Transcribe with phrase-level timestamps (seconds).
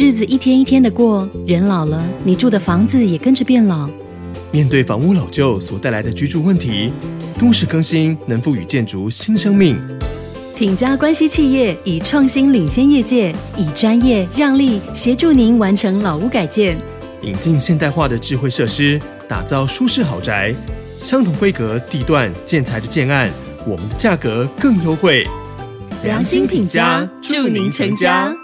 [0.00, 3.86] 日子一天一天的过，人老了，你住的房子也跟着变老。
[4.50, 6.90] 面对房屋老旧所带来的居住问题，
[7.38, 9.78] 都市更新能赋予建筑新生命。
[10.56, 16.78] 品家关系企业以创新领先业界，以专业让利协助您完成老屋改建，
[17.20, 18.98] 引进现代化的智慧设施，
[19.28, 20.54] 打造舒适豪宅。
[20.96, 23.30] 相同规格、地段、建材的建案，
[23.66, 25.28] 我们的价格更优惠。
[26.02, 28.34] 良心品家，祝您成家。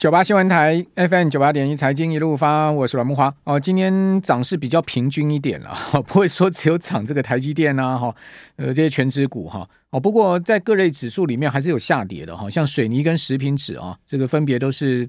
[0.00, 3.60] 九八新闻台 FM 九八点一财经一路发，我是阮慕驊哦。
[3.60, 5.76] 今天涨势比较平均一点了，
[6.08, 8.16] 不会说只有涨这个台积电啊，哈，
[8.56, 15.06] 呃，这些权值股哈，哦，不过在各类指数里面还是有下跌的哈，像水泥跟食品指啊，这个分别都是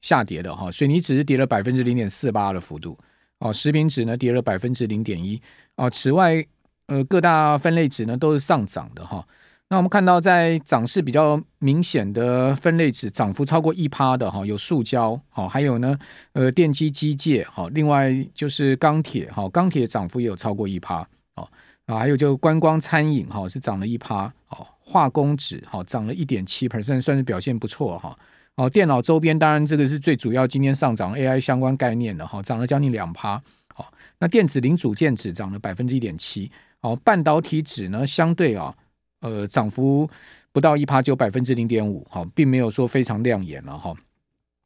[0.00, 0.70] 下跌的哈。
[0.70, 2.98] 水泥指是跌了百分之零点四八的幅度
[3.40, 5.38] 哦，食品指呢跌了百分之零点一
[5.76, 5.90] 哦。
[5.90, 6.42] 此外，
[6.86, 9.22] 呃，各大分类指呢都是上涨的哈。
[9.72, 15.98] 那我们看到，在涨势比较明显的分类指，涨幅超过一趴的哈，有塑胶，好，还有呢，
[16.34, 21.00] 呃，电机机械，好，另外就是钢铁，哈，钢铁涨幅也有超过一趴
[21.36, 21.48] 哦，
[21.86, 28.14] 啊，还有就观光餐饮，哈，是涨了一趴，哦，化工指，哈，涨了一点七 percent，算是表现不错，哈，
[28.56, 33.42] 哦，电脑周边，当然这个是最主要，今天上涨 AI 相关概念的，哈，涨了将近两趴，
[33.74, 36.50] 好，那电子零组件指涨了百分之一点七，
[36.82, 38.74] 哦，半导体指呢，相对啊。
[39.22, 40.08] 呃，涨幅
[40.52, 43.94] 不到一趴，就百分之零点五，哈，并没有说非常亮眼了，哈。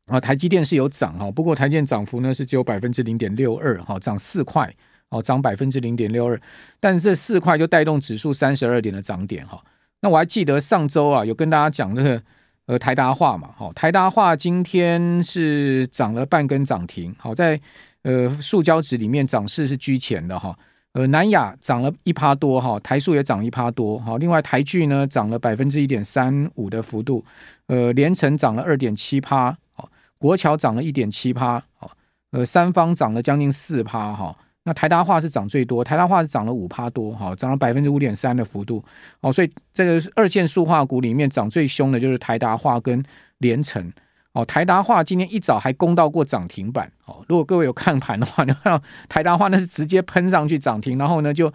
[0.07, 4.73] 啊，台积电是有涨哈，不过台积电涨幅呢是只有百分之零点六二，哈，涨四块，
[5.11, 6.41] 哦，涨百分之零点六二，
[6.81, 9.63] 但是这四块就带动指数三十二点的涨点，哈。
[10.01, 12.23] 那我还记得上周啊，有跟大家讲这个
[12.67, 17.61] 呃台达化嘛，哈，台达化今天是涨了半根涨停，好在
[18.03, 20.57] 呃塑胶纸里面涨势是居前的哈。
[20.97, 27.23] 呃，南亚涨了一趴多哈，台塑也涨一趴多哈，另外台剧呢涨了百分之一点三五的幅度，
[27.67, 29.87] 呃，联成涨了二点七趴，好，
[30.17, 31.91] 国桥涨了一点七趴，好，
[32.31, 38.83] 呃，三方涨了将近四趴哈，那台达化是涨最多，台达化是涨了五趴多哈，涨了百分之五点三的幅度，
[39.21, 43.05] 哦，所以这个二线塑化股里面涨最凶的就是台达化跟
[43.37, 43.93] 联成。
[44.37, 46.93] 哦，台达化今天一早还攻到过涨停板。
[47.07, 51.51] 哦，如果各位有看盘的话，你看台达化那是直接喷上去涨停，然后呢就，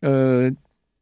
[0.00, 0.50] 呃，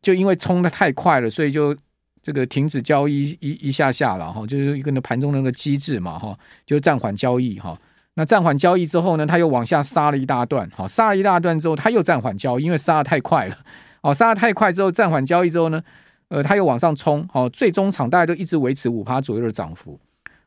[0.03, 1.75] 就因为冲的太快了，所以就
[2.23, 7.75] 这个停止交易一一下下了哈，就是一个盘中那个机制嘛哈，就暂缓交易哈。
[8.13, 13.57] 那暂缓交易之后呢，他又往下杀了一大段，好，杀了一大段之后，他又暂缓交易，因为杀的太快了。
[14.03, 15.83] 哦，杀的太快之后，暂缓交易之后呢，
[16.29, 19.99] 呃，他又往上冲，好，最终场大概都一直维持五趴左右的涨幅。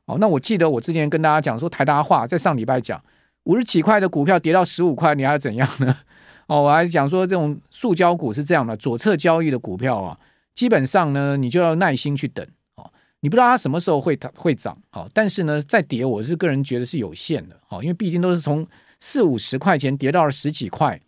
[0.05, 3.03] 哦，那我记得我之前跟大家讲说，台达化在上礼拜讲
[3.43, 5.97] 五十几块的股票跌到十五块，你还要怎样呢？
[6.47, 10.19] 哦，我还讲说这种塑胶股是这样的，左侧交易的股票啊，
[10.53, 12.45] 基本上呢，你就要耐心去等
[12.75, 12.87] 哦。
[13.21, 18.67] 你不知道它什么时候会会涨，哦，但是呢，再跌，我是个人觉得是有限的，哦，因为毕竟都是从
[18.99, 21.01] 四五十块钱跌到了十几块，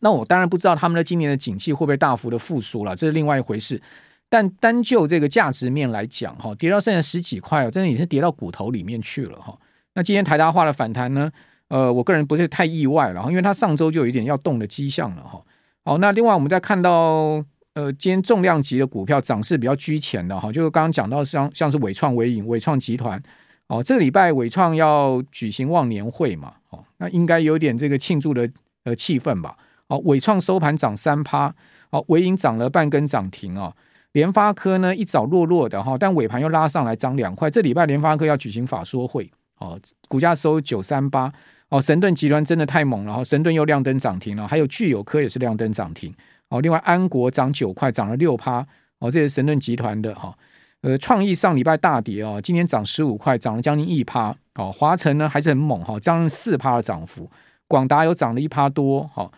[0.00, 3.80] 那我当然不知道他们的今年的景气会不会大幅的复苏了，这是另外一回事。
[4.28, 9.56] 但单就这个价值面来讲，哈，跌到剩下十几块哦，真的也是跌到骨头里面去了哈。
[9.94, 11.30] 那今天台达化的反弹呢？
[11.68, 15.42] 呃，我个人不是太意外了，因为它上周就有一点要动的迹象了哈。
[15.84, 17.44] 好，那另外我们再看到，
[17.74, 23.20] 呃，今天重量级的股票涨势比较居前的哈，就是刚刚讲到像像是伟创、纬颖、纬创集团，
[23.66, 28.48] 哦，这个礼拜伟创要举行忘年会嘛，哦，那应该有点这个庆祝的
[28.84, 29.56] 呃气氛吧。
[29.88, 31.52] 哦，伟创收盘涨三趴，
[31.90, 33.72] 哦，纬颖涨了半根涨停啊。
[34.12, 37.50] 联发科呢一早弱弱的哈，但尾盘又拉上来涨两块。
[37.50, 39.78] 这礼拜联发科要举行法说会哦，
[40.08, 41.30] 股价收九三八
[41.68, 41.78] 哦。
[41.80, 46.14] 神盾集团真的太猛了哈，神盾又亮灯涨停了，还有聚友科也是亮灯涨停
[46.48, 46.62] 哦。
[46.62, 48.66] 另外安国涨九块，涨了六趴
[49.00, 50.34] 哦，这是神盾集团的哈。
[50.80, 54.72] 呃，创意上礼拜大跌哦，今天涨十五块，涨了将近一趴哦。
[54.72, 57.30] 华城呢还是很猛哈，将近四趴的涨幅。
[57.68, 59.30] 广达有涨了一趴多哈，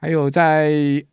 [0.00, 1.04] 还有在。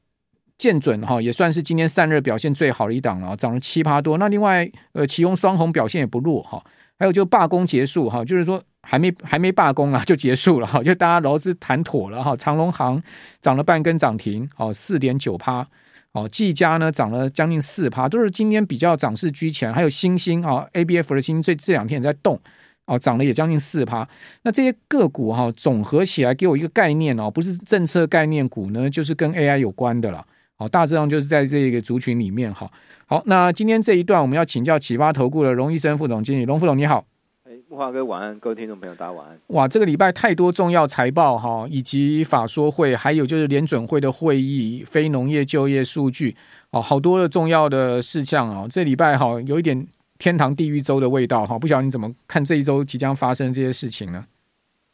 [0.59, 4.20] 建准哈也算是今天散热表现最好的一档了，涨了七趴多。
[4.20, 6.62] 那另外呃，奇鋐双红表现也不弱哈。
[7.00, 12.36] 还有就罢工结束哈，就是说还没还没罢工了就结束了哈，就大家劳资谈妥了哈。
[12.36, 13.01] 长荣航
[13.42, 15.66] 涨了半根涨停，哦四点九趴，
[16.12, 19.74] 哦技嘉呢涨了将近四趴，都是今天比较涨势居前。
[19.74, 22.38] 还有欣兴啊，A B F 的欣兴这这两天也在动，
[22.86, 24.06] 哦涨了也将近四趴。
[24.44, 30.25] 那这些个股哈总合起来给我一个概念哦，不是政策概念股呢，就是跟 A I 有关的了。
[30.59, 32.53] 好，大致上就是在这个族群里面。
[32.53, 32.69] 哈，
[33.06, 37.06] 好，那今天这一段我们要请教启发投顾的龙医生副总经理，龙副总你好。
[37.45, 39.39] 哎，慕华哥晚安，各位听众朋友大家晚安。
[39.47, 46.35] 哇，这个礼拜太多重要财报哈，以及法说会，还有就是联准会的会议，非农业就业数据，
[46.71, 48.67] 哦，好多的重要的事项啊。
[48.69, 51.57] 这礼拜哈有一点天堂地狱周的味道哈。
[51.57, 54.25] 不晓得你怎么看这一周即将发生这些事情呢？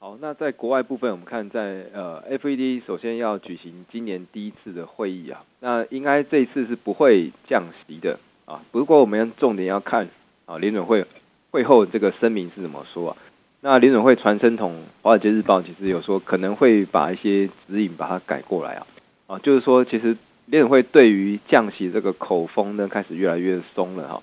[0.05, 8.61] 好，那在国外部分，我们看在呃，FED 首先要举行今年第一次的会议啊，那应该这一次是不会降息的啊。
[8.71, 10.07] 不过我们重点要看
[10.45, 11.03] 啊，联准会
[11.49, 13.17] 会后这个声明是怎么说啊？
[13.61, 18.85] 那联准会传声筒《华尔街日报》其实有说可能会把一些指引把它改过来啊
[19.25, 20.15] 啊，就是说其实
[20.45, 24.21] 联准会对于降息这个口风呢开始越来越松了哈。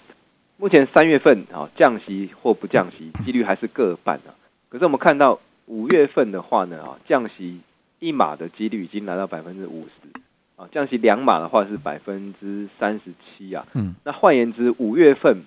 [0.59, 4.31] 目前三月份啊降息或不降息几率还是各半啊，
[4.69, 5.41] 可是我们看到。
[5.73, 7.61] 五月份的话呢，啊，降息
[7.99, 10.21] 一码的几率已经来到百分之五十，
[10.57, 13.67] 啊，降息两码的话是百分之三十七啊。
[13.73, 15.45] 嗯，那换言之，五月份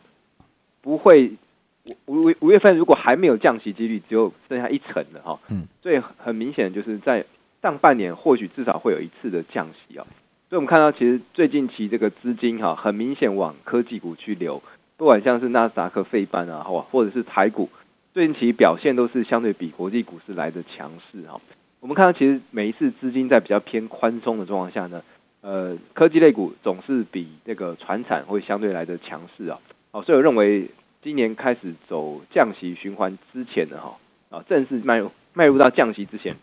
[0.81, 1.33] 不会
[2.07, 5.39] 五五五月份如果还没有降息几率，只有剩下一成了哈。
[5.49, 7.23] 嗯，所以很明显就是在
[7.61, 10.07] 上半年或许至少会有一次的降息啊。
[10.49, 14.63] 所以我们看到其实最近期这个资金哈，很明显往科技股去流，
[14.97, 17.69] 不管像是纳斯达克费半啊，或或者是台股。
[18.15, 21.41] 最近其表现都是相对比国际股市来的强势哈。
[21.81, 25.03] 我们看到其实每一次资金在比较偏宽松的状况下呢，
[25.41, 29.59] 呃，科技类股总是比这个传产会相对来的强势啊。
[29.91, 30.71] 好，所以我认为
[31.03, 33.97] 今年开始走降息循环之前的哈
[34.29, 36.37] 啊，正式迈入迈入到降息之前，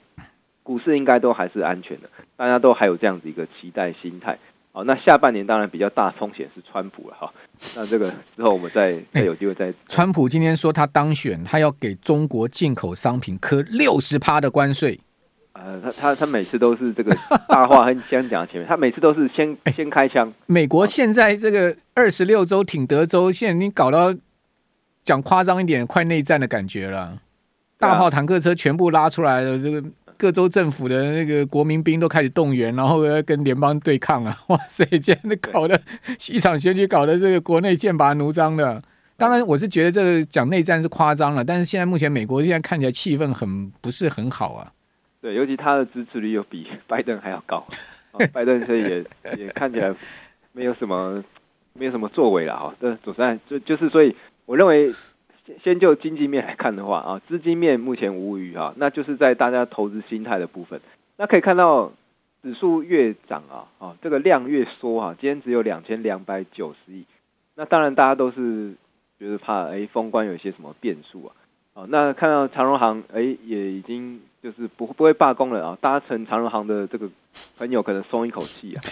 [0.62, 4.38] 股市应该都还是安全的，大家都还有这样子一个期待心态。
[4.74, 7.30] 好，那下半年当然比较大风险是川普了哈。
[7.76, 9.70] 那这个之后我们再再有机会再。
[9.86, 14.98] 川普今天说他当选，他要给中国进口商品科六十趴的关税。
[15.52, 17.14] 呃，他他他每次都是这个
[17.46, 20.32] 大话很先讲前面，他每次都是先先开枪。
[20.46, 24.14] 美国现在这个二十六州挺德州，现在已经搞到
[25.04, 27.20] 讲夸张一点，快内战的感觉了。
[27.76, 29.84] 大炮坦克车全部拉出来了，这个。
[30.22, 34.38] 各州政府的那个国民兵都开始动员，然后要跟联邦对抗啊！
[34.46, 35.76] 哇塞，这样搞的
[36.30, 38.80] 一场选举搞的这个国内剑拔弩张的。
[39.16, 44.72] 当然，我是觉得这个讲内战是夸张了，但是现在目前美国现在看起来气氛很不是很好啊。
[45.20, 47.66] 对，尤其他的支持率又比拜登还要高，
[48.32, 49.04] 拜登所以也
[49.36, 49.92] 也看起来
[50.52, 51.20] 没有什么
[51.72, 52.72] 没有什么作为了啊。
[52.78, 54.14] 对，总算就就是所以
[54.46, 54.94] 我认为。
[55.62, 60.80] 先就经济面来看的话啊，资金面目前无虞啊，那就是在大家投资心态的部分。
[61.16, 61.92] 那可以看到
[62.42, 67.04] 指数越涨啊，啊这个量越缩啊，今天只有两千两百九十亿。
[67.54, 68.74] 那当然大家都是
[69.18, 71.34] 觉得怕哎，封关有一些什么变数啊。
[71.74, 77.08] 啊，那看到长荣行哎也已经就是不不会罢工了啊，搭乘长荣行的这个
[77.58, 78.82] 朋友可能松一口气啊，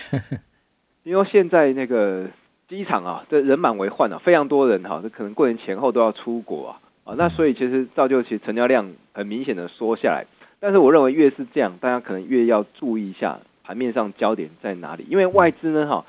[1.04, 2.26] 因为现在那个。
[2.70, 10.24] 机场啊，这人满为患啊，非常多人哈，这可能过年前后都要出国啊，啊，那所以其实造就其实成交量很明显的缩下来。
[10.60, 16.06] 但是我认为越是这样，大家可能越要注意一下盘面上焦点在哪里，因为外资呢哈，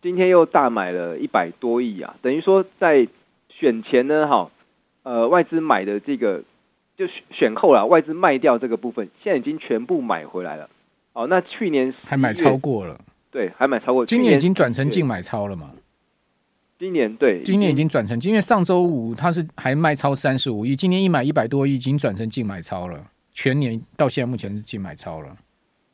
[0.00, 3.08] 今天又大买了一百多亿啊，等于说在
[3.48, 4.50] 选前呢哈，
[5.02, 6.44] 呃，外资买的这个
[6.96, 10.70] 就选后了，外资卖掉这个部分，现在已经全部买回来了。
[11.14, 12.96] 哦，那去年还买超过了。
[13.32, 14.04] 对，还买超过。
[14.04, 15.70] 今年已经转成净买超了嘛？
[16.80, 23.04] 今年对，今年已经转成，因为上周五它是还卖超三十五亿，今年一买一百多亿，已经转成净买超了。
[23.32, 25.36] 全年到现在目前是净买超了。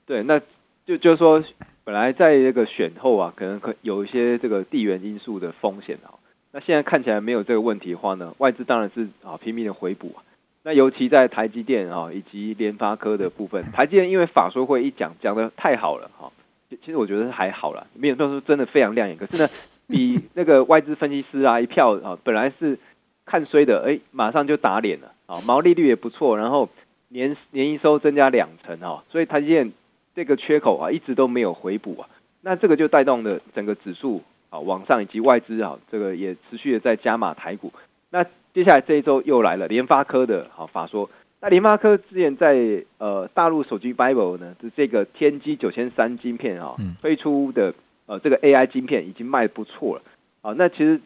[0.07, 0.41] 对，那
[0.87, 1.43] 就就是说，
[1.83, 6.15] 本来在这个选后啊，可能可有一些这个地缘因素的风险啊。
[6.53, 10.15] 那现在看起来没有这个问题的话呢，外资当然是啊拼命的回补。
[10.63, 16.31] 那尤其在台积电啊以及联发科的部分，台积电因为法说会一讲讲的太好了哈。
[16.71, 19.17] 其实我觉得还好了，没有说真的非常亮眼。
[19.17, 19.49] 可是呢，
[19.89, 22.79] 比那个外资分析师啊一票啊，本来是
[23.25, 26.69] 看衰的，哎，马上就打脸了啊，毛利率也不错，然后
[27.09, 29.73] 年年营收增加两成啊，所以台积电
[30.15, 32.09] 这个缺口啊一直都没有回补啊，
[32.41, 37.73] 那这个就带动了整个指数啊往上，以及外资啊这个也持续的在加码台股。
[38.11, 38.25] 那
[38.55, 41.09] 接下来这一周又来了联发科的好法说。
[41.39, 47.75] 那联发科之前在呃大陆手机 Bible 呢，就这个天玑九千三晶片啊、哦，推出的
[48.07, 50.03] 呃这个 AI 晶片已经卖不错了
[50.43, 50.55] 啊。
[50.57, 51.01] 那其实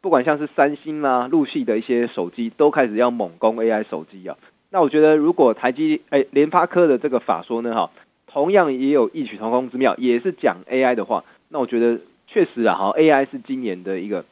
[0.00, 4.36] 不管像是三星啊、陆系的一些手机都开始要猛攻 AI 手机啊。
[4.70, 7.90] 那我觉得如果台积哎联发科的这个法说呢哈，
[8.26, 14.24] 同样也有异曲同工之妙，也是讲 AI 的话，那我觉得确实啊哈，AI 是今年的一个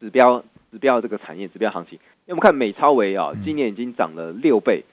[0.00, 1.98] 指标指标这个产业指标行情。
[2.24, 4.84] 因为我们看美超微啊，今年已经涨了六倍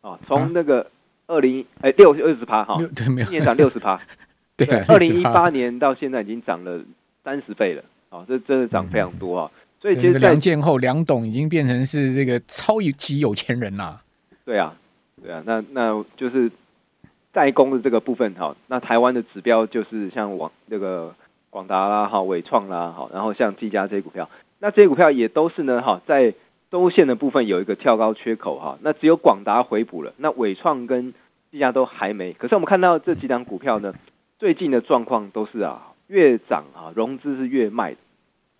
[0.00, 0.90] 啊，从那个
[1.26, 4.00] 二零哎六二十趴哈，今年涨六十趴，
[4.66, 6.80] 对，二零一八年到现在已经涨了
[7.22, 9.50] 三十倍了啊，这真的涨非常多啊，
[9.80, 14.00] 所以其实梁建后梁董已经变成是这个超级有钱人啦。
[14.44, 14.74] 对啊，
[15.22, 16.50] 对啊，那那就是
[17.32, 21.14] 代工的这个部分哈，那台湾的指标就是像网那个
[21.50, 24.28] 广达啦哈、伟创啦哈，然后像技嘉这些股票。
[24.58, 26.34] 那这些股票也都是呢哈，在
[26.70, 31.14] 周线的部分有一个跳高缺口哈，那只有广达回补了，那伟创跟
[31.50, 32.32] 技嘉都还没。
[32.32, 33.94] 可是我们看到这几档股票呢，
[34.40, 37.98] 最近的状况都是啊，越涨啊，融资是越卖的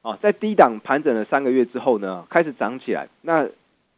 [0.02, 3.08] 啊，在低档盘整了三个月之后呢，开始涨起来。
[3.22, 3.48] 那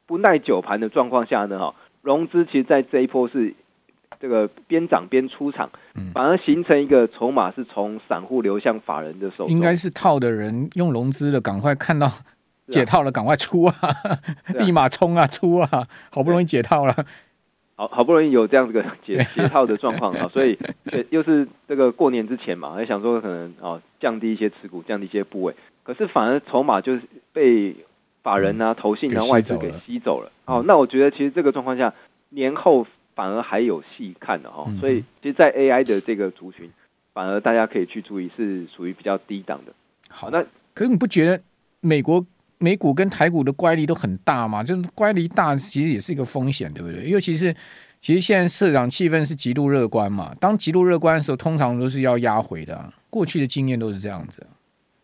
[0.06, 3.52] 不耐久盘的状况下呢，哈，融资其实在这一波是
[4.20, 5.70] 这个边涨边出场，
[6.14, 9.48] 反而形成一个筹码是从散户流向法人的手中。
[9.48, 12.08] 应该是套的人用融资的，赶快看到
[12.68, 13.74] 解套了，赶快出啊，
[14.54, 16.94] 立马冲啊，出啊，好不容易解套了。
[17.82, 20.56] 好好不容易有这样子个解 解套的状况啊，所以
[21.10, 27.74] 又是这个过年之前嘛，还想说可能哦降低一些持股，降低一些部位，可是反而筹码就是被
[28.22, 30.30] 法人啊、投信啊、外资给吸走了。
[30.44, 31.92] 哦，那我觉得其实这个状况下，
[32.28, 32.86] 年后
[33.16, 34.68] 反而还有戏看的哦。
[34.78, 36.70] 所以其实，在 AI 的这个族群，
[37.12, 39.72] 反而大家可以去注意，是属于比较低档的。
[40.08, 40.40] 好，那
[40.72, 41.42] 可是你不觉得
[41.80, 42.24] 美国？
[42.62, 47.08] 美股跟台股的乖离都很大嘛，就是乖离大，其实也是一个风险，对不对？
[47.08, 47.54] 尤其是
[47.98, 52.92] 其实现在市场气氛是极度乐观嘛，当极度乐观的时候，通常都是要压回的。
[53.10, 54.46] 过去的经验都是这样子。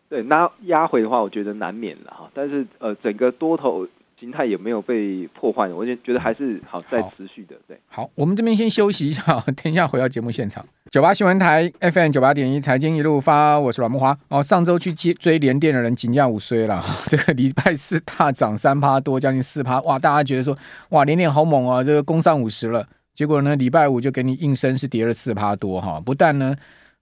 [0.09, 2.31] 对，那压回的话，我觉得难免了哈。
[2.33, 3.87] 但是呃，整个多头。
[4.19, 7.55] 形态也没有被破坏，我就觉得还是好在持续的。
[7.67, 10.65] 对，好，我们这边先休息一下， 等一下回到节目现场。
[10.91, 14.17] 九八新闻台 FM 九八点一财经一路发，我是阮木华。
[14.27, 19.97] 哦，上周去追追联电的人紧张五衰了， 这个礼拜四大涨三趴多，将近四趴，哇！
[19.97, 20.57] 大家觉得说
[20.89, 22.85] 哇，联电好猛啊，这个攻上五十了。
[23.13, 26.55] 结果呢，礼拜五就给你应声是跌了四趴多哈，不但呢。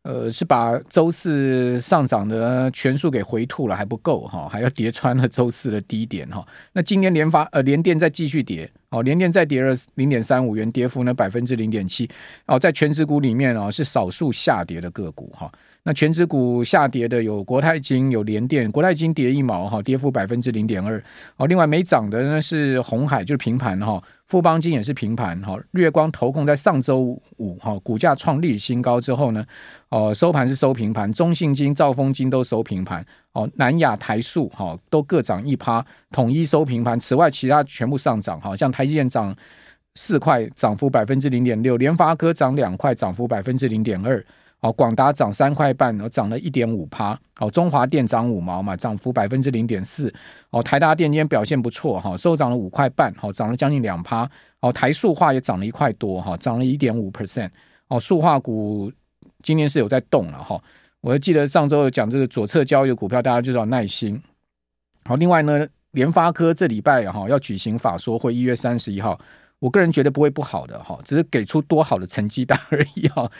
[0.07, 6.47] 呃，是把周四上涨的全数给回吐了，还不够哈，还要跌穿了周四的低点哈。
[6.71, 12.09] 那今天连发呃连电再继续跌，哦，联电再跌了零点三五元，跌幅呢百分之零点七。
[12.45, 15.51] 哦，在全指股里面哦，是少数下跌的个股哈。
[15.83, 21.01] 那全指股下跌的有国泰金、有联电，国泰金跌一毛哈，跌幅百分之零点二。
[21.37, 24.01] 哦，另外没涨的呢是红海，就是平盘哈。
[24.27, 29.45] 富邦金也是平盘哈，月光投控在上周五哈股价创历史新高之后呢，
[29.87, 33.05] 哦收盘是收平盘，中信金、兆丰金都收平盘，
[33.37, 39.35] 哦南亚台塑哈都各涨一趴，统一收平盘，此外其他全部上涨哈，像台积电涨
[39.93, 44.25] 四块，涨幅百分之零点六，联发科涨两块，涨幅百分之零点二。
[44.59, 47.15] 哦，广达涨三块半，哦，涨了一点五趴。
[47.39, 50.11] 哦，中华电涨五毛嘛，涨幅百分之零点四。
[50.49, 54.27] 哦，台达电今天表现不错哈，收涨了五块半，好，涨了将近两趴。
[54.61, 57.51] 哦，台塑化也涨了一块多哈，涨了一点五 percent。
[57.87, 58.91] 哦，塑化股
[59.43, 60.59] 今天是有在动了哈。
[61.01, 64.21] 我记得上周有讲这个左侧交易的股票，大家就要耐心。
[65.05, 69.19] 好，另外呢，联发科这礼拜哈要举行法说会，一月三十一号，
[69.59, 73.31] 我个人觉得不会不好的哈，只是给出多好的成绩单而已哈。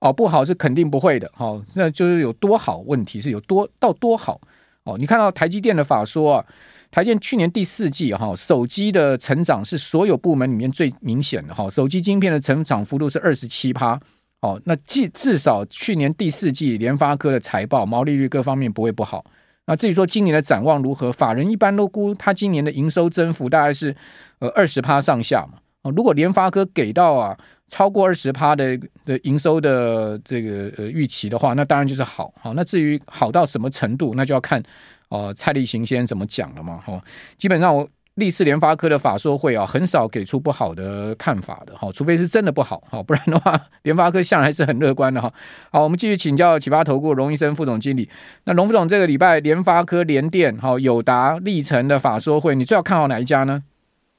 [0.00, 2.78] 哦，不好是肯定不会的，哦，那就是有多好？
[2.78, 4.40] 问题是有多到多好？
[4.82, 6.46] 哦，你看到台积电的法说啊，
[6.90, 14.00] 台积电去年第四季哈，手机的成长是所有部门里面最明显的哈，手机晶片的成长幅度是二十七趴，
[14.42, 19.24] 哦，那至至少去年第四季联发科的财报毛利率各方面不会不好。
[19.64, 23.96] 那至于说今年的展望如何，法人一般都估他今年的营收增幅大概是
[24.38, 25.58] 呃二十趴上下嘛。
[25.82, 27.36] 哦，如果联发科给到啊。
[27.68, 32.30] 超过二十趴的的营收的这个呃预期的话，那当然就是好。
[32.38, 34.62] 好，那至于好到什么程度，那就要看
[35.08, 36.76] 哦、蔡立行先生怎么讲了嘛。
[36.76, 37.02] 哈，
[37.38, 41.74] 基本上我历次联发科的法说会啊，很少给出不好的看法的。
[41.74, 42.78] 哈，除非是真的不好。
[42.90, 45.20] 哈，不然的话，联发科向来是很乐观的。
[45.20, 45.32] 哈，
[45.70, 48.08] 好，我们继续请教启发投顾龙医生副总经理。
[48.44, 53.62] 那龙副总这个礼拜联发科、联电、哈友达、力成的法说会，你最要看好哪一家呢？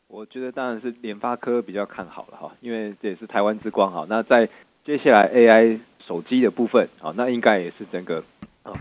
[0.07, 4.05] 我觉得当然是联发科比较看好了哈，因为这也是台湾之光哈。
[4.09, 4.50] 那在
[4.85, 8.23] 接下来 AI 手机的部分啊，那应该也是整个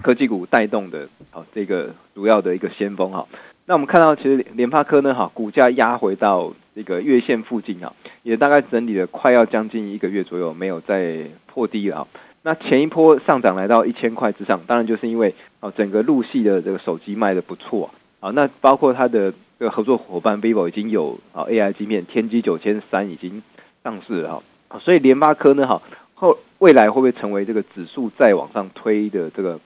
[0.03, 3.27] 科技股带动的啊这个主要的一个先锋哈。
[3.73, 7.91] 那我们看到其实联发科呢哈，股价压回到这个月线附近啊，
[8.23, 12.07] 也大概整理了快要将近一个月左右，没有再破低了。
[12.43, 17.89] 那前一波上涨来到一千块之上，当然就是因为啊整个陆系的这个手机卖得不错
[18.21, 19.33] 啊，那包括它的。
[19.59, 23.43] 这个合作伙伴 vivo 已经有啊 AI 晶片天玑九千三已经
[23.85, 25.81] 上市了哈，所以联发科呢哈
[26.15, 29.61] 后未来会不会成为这个指数再往上推的这个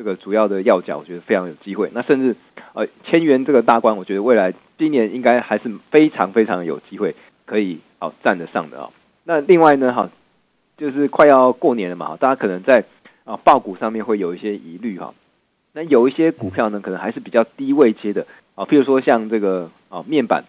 [0.00, 0.96] 这个主要的要角？
[0.96, 1.90] 我觉得非常有机会。
[1.92, 2.34] 那甚至
[2.72, 7.14] 呃千元这个大关，我觉得未来今年应该还是非常非常有机会
[7.44, 8.88] 可以好站得上的啊。
[9.24, 10.10] 那另外呢哈，
[10.78, 12.82] 就是快要过年了嘛，大家可能在
[13.24, 15.12] 啊报股上面会有一些疑虑哈。
[15.74, 18.26] 那有一些股票呢，可能还是比较低位接的。
[18.54, 20.44] 啊，譬如说像这个啊面板，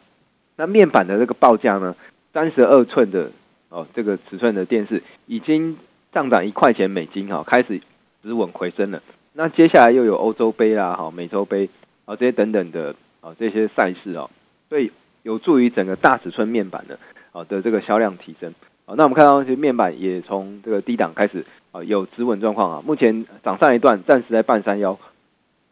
[0.56, 1.98] 那面板的这个报价呢，
[2.32, 3.30] 三十二寸的
[3.68, 5.78] 哦这个尺寸的电视已经
[6.14, 7.82] 上涨一块钱美金哈，开始
[8.24, 9.04] 止稳回升了。
[9.34, 11.70] 那接下来又有欧洲杯啦，哈美洲杯
[12.06, 14.30] 啊这些等等的啊这些赛事啊，
[14.70, 14.92] 所以
[15.24, 17.00] 有助于整个大尺寸面板的
[17.32, 18.54] 啊的这个销量提升
[18.86, 18.96] 啊。
[18.98, 24.98] 那我们看到其实面板也从这个低档开始啊有止稳状况啊，目前涨上一段，暂时在半山腰。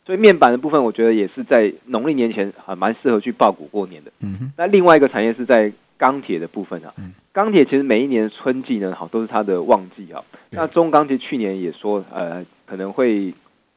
[0.05, 4.11] 所以面板的部分，我觉得也是在农历年前啊，蛮适合去爆股过年的。
[4.21, 4.51] 嗯哼。
[4.57, 6.91] 那另外一个产业是在钢铁的部分啊。
[6.97, 7.13] 嗯。
[7.31, 10.23] 钢铁其实每一年春季呢，好都是它的旺季啊。
[10.49, 13.31] 那中钢其实去年也说，呃，可能会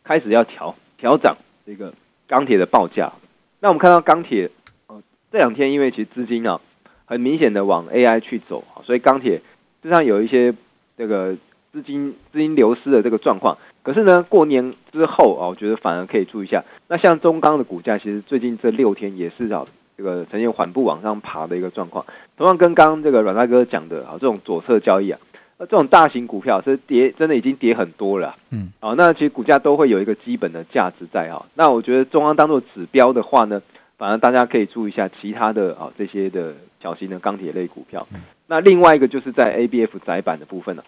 [0.05, 1.93] 开始要调调涨这个
[2.27, 3.13] 钢铁的报价。
[3.61, 4.51] 那我们看到钢铁，
[4.89, 6.61] 呃，这两天因为其实资金啊，
[7.05, 9.37] 很明显的往 AI 去走，所以钢铁
[9.83, 10.55] 实际上有一些
[10.97, 11.37] 这个
[11.73, 13.57] 资金资金流失的这个状况。
[13.85, 16.65] 可是呢，过年之后啊，我觉得反而可以注意一下。
[16.89, 19.65] 那像中钢的股价，其实最近这六天也是啊，
[19.97, 22.05] 这个呈现缓步往上爬的一个状况。
[22.37, 25.19] 同样跟刚刚这个阮大哥讲的啊，这种左侧交易啊，
[25.63, 28.37] 这种大型股票是跌，真的已经跌很多了。
[28.51, 31.45] 嗯，哦，那其实股价都会有一个基本的价值在啊。
[31.55, 33.63] 那我觉得中央当做指标的话呢，
[33.99, 38.07] 反而大家可以注意一下其他的啊这些的小型的钢铁类股票。
[38.47, 40.85] 那另外一个就是在 ABF 窄板的部分了。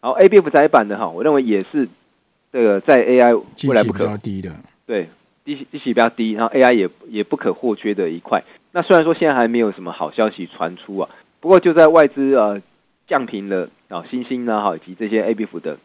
[0.00, 1.88] 好，ABF 窄板的哈，我认为也是。
[2.52, 4.50] 这个在 AI 未来不可，比低的，
[4.86, 5.08] 对，
[5.44, 8.42] 低息比较低，然后 AI 也也不可或缺的一块。
[8.72, 12.62] 那虽然说现在还没有什么好消息传出啊，不过就在外资呃
[13.06, 15.78] 降平了啊，欣兴呢哈以及这些 ABF 的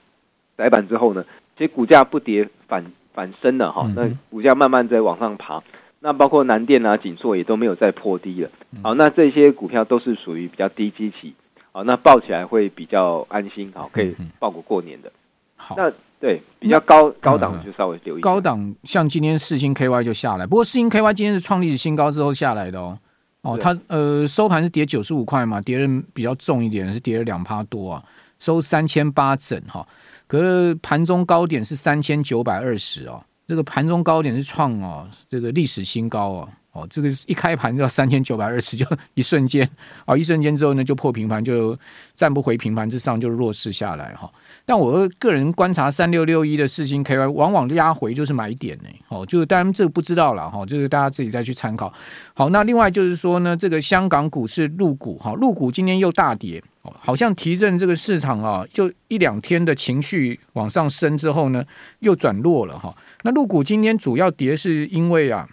[0.57, 1.25] 窄板之后呢，
[1.57, 5.61] 其实股价不跌反反升了哈，那股价慢慢在往上爬。
[5.99, 8.49] 那包括南电啊、景硕也都没有再破低了。
[8.81, 11.33] 好，那这些股票都是属于比较低基期，
[11.71, 15.11] 好，那抱起来会比较安心，好，可以抱股过年的。
[15.55, 15.91] 好，那。
[16.21, 18.21] 对，比较高高档就稍微留意。
[18.21, 22.95] 高档像今天四星 KY 就下来，不过四星 KY 今天是创历史新高之后下来的哦。
[23.41, 28.03] 哦，它呃收盘是跌九十五块嘛，跌的比较重一点，是跌了两趴多啊，
[28.37, 29.87] 收三千八整哈。
[30.27, 36.49] 可是盘中高点是三千九百二十哦，这个盘中高点是创哦这个历史新高哦。
[36.73, 39.69] 哦，这个一开盘就要三千九百二十，就 一瞬间，
[40.05, 41.77] 哦，一瞬间之后呢，就破平盘，就
[42.15, 44.31] 站不回平盘之上，就弱势下来哈。
[44.65, 48.85] 但我个人观察三六六一的四星 KY，往往压回就是买点呢。
[49.09, 51.91] 哦，就当然这个不知道了哈，就是大家自己再去参考。
[52.33, 61.65] 好，那另外就是说呢，这个香港股市入股哈，入股今天又大跌，好像提振这个市场啊，就一两天的情绪往上升之后呢，
[61.99, 62.95] 又转弱了哈。
[63.23, 65.45] 那入股今天主要跌是因为啊。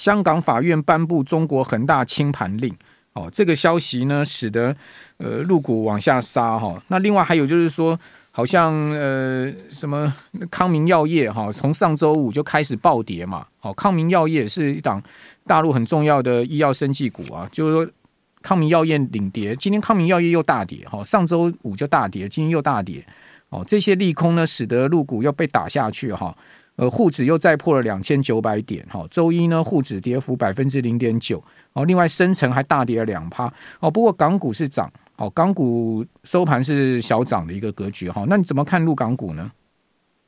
[0.00, 2.74] 香港法院颁布中国恒大清盘令，
[3.12, 4.74] 哦，这个消息呢，使得
[5.18, 6.82] 呃陆股往下杀哈。
[6.88, 7.98] 那另外还有就是说，
[8.30, 10.10] 好像呃什么
[10.50, 13.44] 康明药业哈，从上周五就开始暴跌嘛。
[13.60, 15.02] 哦，康明药业是一档
[15.46, 17.92] 大陆很重要的医药生技股啊，就是说
[18.40, 23.04] 康明药业领跌，今天康明药业又大跌哈，上周五就大跌，今天又大跌。
[23.50, 26.34] 哦，这些利空呢，使得陆股又被打下去哈。
[26.76, 31.42] 呃，沪指又再破了两千九百点，哈，周一呢，沪指跌幅百分之零点九，
[31.74, 39.52] 哦，另外深成还大跌了两趴，哦，不过港股是涨，哦，港股收盘是小涨的一个格局，哈，那你怎么看陆港股呢？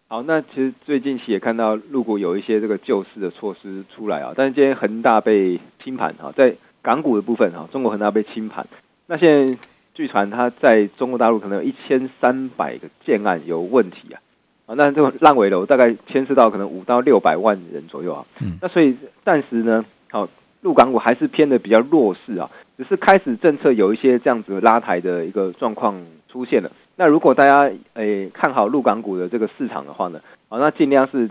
[0.09, 8.67] 好，那其实最近期也看到陆股有一些这个救市的措施出来啊，但是今天恒大被清盘，哈，在港股的部分，哈，中国恒大被清盘，
[9.07, 9.59] 那现在
[9.95, 14.21] 据传它在中国大陆可能有一千三百个建案有问题啊。
[14.67, 18.25] 啊，那这个烂尾楼大概牵涉到可能五到六百万人左右啊。
[18.41, 20.29] 嗯，那所以暂时呢，好，
[20.61, 26.71] 陆港股还是偏的比较弱势啊，只是开始政策有一些这样子拉抬的一个状况出现了。
[26.95, 27.63] 那如果大家
[27.95, 31.29] 诶、欸、看好陆港股的这个市场的话呢，好，那尽量是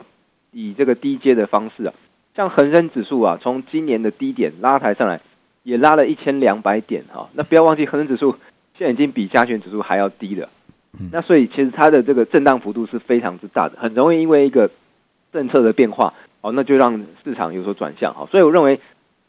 [0.51, 1.93] 以这个低阶的方式啊，
[2.35, 5.21] 像恒生指数啊，从今年的低点拉抬上来，
[5.63, 7.29] 也拉了一千两百点哈。
[7.33, 8.35] 那不要忘记恒生指数
[8.77, 10.49] 现在已经比加权指数还要低了。
[11.11, 14.69] 那所以其实它的这个震荡幅度是非常之大的，很容易因为一个
[15.31, 18.79] 政策的变化，哦，那就让市场有所转向，好，所以我认为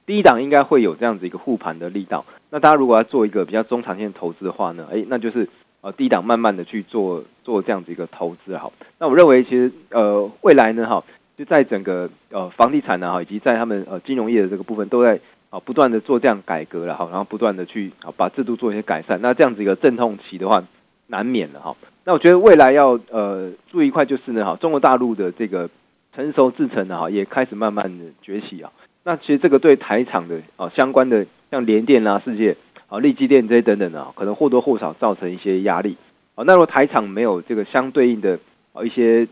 [0.04, 2.24] 低档应该会有这样子一个护盘的力道。
[2.50, 5.48] 那大家如果要做一个比较中长线投资的话呢，诶，那就是
[5.80, 8.72] 呃低档慢慢的去做做这样子一个投资，好。
[8.98, 11.04] 那我认为其实呃未来呢，哈，
[11.38, 15.20] 就在整个呃房地产呢，哈，以及在他们呃金融业的这个部分都在
[15.50, 19.20] 啊不断的做这样改革了，哈，然后不断的去啊把制度做一些改善。
[19.22, 20.64] 那这样子一个阵痛期的话。
[21.12, 25.68] 难免的哈，那我觉得未来要呃注意一块就是呢哈，中国大陆的这个
[26.16, 28.72] 成熟制程呢哈也开始慢慢的崛起啊。
[29.04, 32.56] 那其实这个对台厂的啊相关的像联电啊、世界
[32.88, 35.98] 啊、力积电这些等等的，可能或多或少造成一些压力
[36.34, 36.44] 啊。
[36.46, 38.38] 那如果台厂没有这个相对应的
[38.72, 39.28] 啊一些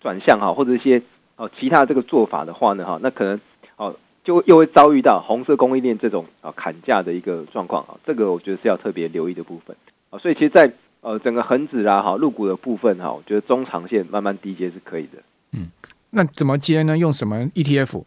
[0.00, 1.02] 转向哈，或者一些
[1.36, 3.38] 啊其他这个做法的话呢哈，那可能
[3.76, 8.00] 哦就又会遭遇到红色供应链这种啊砍价的一个状况啊。
[8.06, 9.76] 这个我觉得是要特别留意的部分。
[10.10, 15.18] 啊，所以其实在，在呃整个恒指啊，哈，入股的部分哈，我觉得中长线慢慢低接是可以的。
[15.52, 15.70] 嗯，
[16.10, 16.98] 那怎么接呢？
[16.98, 18.04] 用什么 ETF？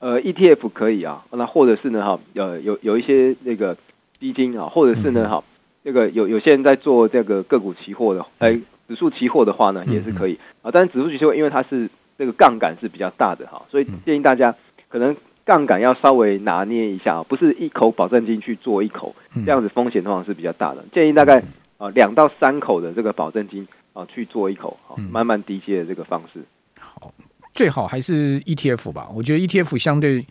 [0.00, 3.76] 呃，ETF 可以啊，那或者是呢，哈，呃，有有一些那个
[4.18, 5.44] 基金啊，或者是呢，哈、嗯，
[5.82, 10.70] 那个有有些人在做这个个股期货的，哎、呃，指数期货的话呢，也是可以啊。
[10.72, 14.54] 但是指数期货因为它是这个杠杆是比较大的哈，所以建议大家
[14.88, 15.16] 可能
[15.48, 20.84] 杠杆要稍微拿捏一下，不是一口保证金去做一口，这样子风险通常是比较大的。
[20.92, 21.42] 建议大概
[21.78, 24.78] 啊两到三口的这个保证金啊去做一口，
[25.10, 26.40] 慢慢低阶的这个方式。
[26.78, 27.10] 好。
[27.54, 30.24] 最好还是 ETF 吧，我觉得 ETF 相对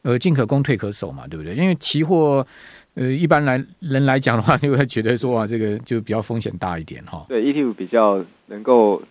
[0.00, 1.54] 呃进可攻退可守嘛，对不对？
[1.54, 2.46] 因为期货
[2.94, 7.26] 呃一般来人来讲的话，就会觉得说啊，这个就比较风险大一点哈。
[7.28, 9.02] 对，ETF 比较能够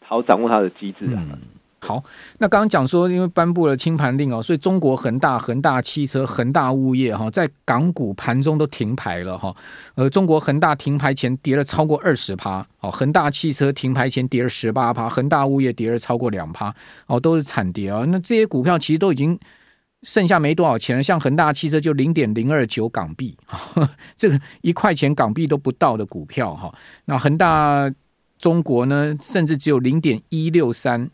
[0.00, 1.20] 好掌握它的机制啊。
[1.30, 1.38] 嗯
[1.86, 2.02] 好，
[2.38, 9.54] 那刚刚讲说，因为颁布了清盘令哦，所以中国恒大、恒大汽车、恒大物业哈，在港股盘中都停牌了哈。
[9.94, 16.74] 呃，中国恒大停牌前跌了超过二十趴，哦，恒大汽车停牌前跌了十八趴，恒大物业跌了超过两趴，
[17.06, 18.02] 哦，都是惨跌啊。
[18.08, 19.38] 那这些股票其实都已经
[20.04, 23.36] 剩下没多少钱了，像恒大汽车就零点零二九港币，
[24.16, 26.74] 这个一块钱港币都不到的股票哈。
[27.04, 27.92] 那恒大
[28.38, 31.10] 中国呢，甚至只有零点一六三。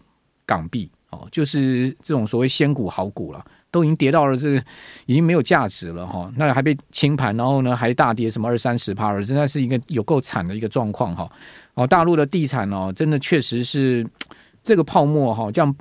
[0.50, 4.64] 港币哦，就是这种所谓仙股好股了，都已经跌到了这个
[5.06, 6.28] 已经没有价值了哈。
[6.36, 11.30] 那还被清盘，然后呢还大跌什么二三十趴，真的是一个有够惨的一个状况哈。
[11.74, 14.04] 哦，大陆的地产哦，真的确实是
[14.60, 15.72] 这个泡沫哈，这样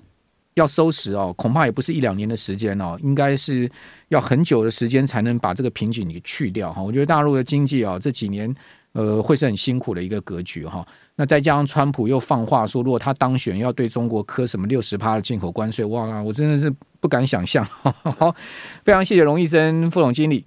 [0.53, 3.67] 要收拾哦，恐怕也不是一两年的时间哦，应该是
[4.09, 6.79] 要很久的时间才能把这个瓶颈给去掉哈。
[6.79, 8.53] 我觉得大陆的经济啊，这几年
[8.93, 10.85] 呃会是很辛苦的一个格局哈。
[11.19, 17.61] 那再加上川普又放话说，如果他当选，要对中国磕什么六十趴的进口关税，哇，我真的是不敢想象。
[17.83, 18.33] 好，
[18.85, 20.45] 非常谢谢龙医生副总经理